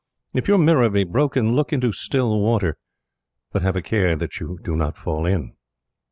[0.33, 2.75] If your mirror be broken, look into still water;
[3.51, 5.53] but have a care that you do not fall in.